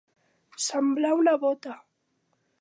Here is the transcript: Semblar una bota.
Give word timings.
Semblar 0.67 1.11
una 1.19 1.35
bota. 1.45 1.77